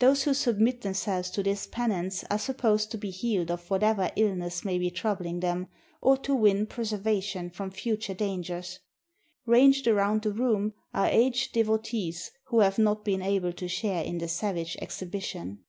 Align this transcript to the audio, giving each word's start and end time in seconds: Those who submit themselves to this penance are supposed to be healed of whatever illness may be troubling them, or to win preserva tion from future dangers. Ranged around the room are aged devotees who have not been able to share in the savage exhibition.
Those 0.00 0.22
who 0.22 0.32
submit 0.32 0.80
themselves 0.80 1.28
to 1.32 1.42
this 1.42 1.66
penance 1.66 2.24
are 2.30 2.38
supposed 2.38 2.90
to 2.92 2.96
be 2.96 3.10
healed 3.10 3.50
of 3.50 3.68
whatever 3.68 4.10
illness 4.16 4.64
may 4.64 4.78
be 4.78 4.90
troubling 4.90 5.40
them, 5.40 5.68
or 6.00 6.16
to 6.16 6.34
win 6.34 6.66
preserva 6.66 7.22
tion 7.22 7.50
from 7.50 7.70
future 7.70 8.14
dangers. 8.14 8.78
Ranged 9.44 9.86
around 9.86 10.22
the 10.22 10.32
room 10.32 10.72
are 10.94 11.08
aged 11.08 11.52
devotees 11.52 12.30
who 12.44 12.60
have 12.60 12.78
not 12.78 13.04
been 13.04 13.20
able 13.20 13.52
to 13.52 13.68
share 13.68 14.02
in 14.02 14.16
the 14.16 14.28
savage 14.28 14.78
exhibition. 14.80 15.62